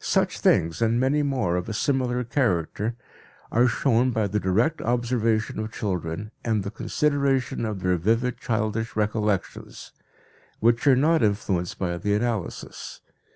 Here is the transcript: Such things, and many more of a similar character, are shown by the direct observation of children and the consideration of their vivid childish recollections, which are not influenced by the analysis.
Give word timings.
Such 0.00 0.40
things, 0.40 0.82
and 0.82 0.98
many 0.98 1.22
more 1.22 1.54
of 1.54 1.68
a 1.68 1.72
similar 1.72 2.24
character, 2.24 2.96
are 3.52 3.68
shown 3.68 4.10
by 4.10 4.26
the 4.26 4.40
direct 4.40 4.82
observation 4.82 5.60
of 5.60 5.70
children 5.72 6.32
and 6.44 6.64
the 6.64 6.72
consideration 6.72 7.64
of 7.64 7.80
their 7.80 7.94
vivid 7.96 8.38
childish 8.38 8.96
recollections, 8.96 9.92
which 10.58 10.88
are 10.88 10.96
not 10.96 11.22
influenced 11.22 11.78
by 11.78 11.96
the 11.98 12.14
analysis. 12.14 13.00